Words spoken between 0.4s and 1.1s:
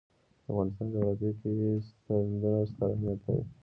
افغانستان